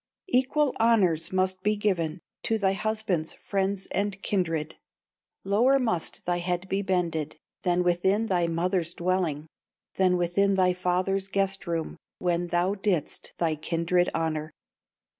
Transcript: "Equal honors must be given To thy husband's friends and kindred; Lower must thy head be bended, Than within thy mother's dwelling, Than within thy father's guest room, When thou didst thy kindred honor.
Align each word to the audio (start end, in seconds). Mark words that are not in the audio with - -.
"Equal 0.29 0.73
honors 0.79 1.31
must 1.31 1.61
be 1.61 1.75
given 1.75 2.21
To 2.45 2.57
thy 2.57 2.73
husband's 2.73 3.35
friends 3.35 3.85
and 3.91 4.19
kindred; 4.23 4.77
Lower 5.43 5.77
must 5.77 6.25
thy 6.25 6.39
head 6.39 6.67
be 6.67 6.81
bended, 6.81 7.35
Than 7.61 7.83
within 7.83 8.25
thy 8.25 8.47
mother's 8.47 8.95
dwelling, 8.95 9.45
Than 9.97 10.17
within 10.17 10.55
thy 10.55 10.73
father's 10.73 11.27
guest 11.27 11.67
room, 11.67 11.97
When 12.17 12.47
thou 12.47 12.73
didst 12.73 13.33
thy 13.37 13.53
kindred 13.55 14.09
honor. 14.15 14.49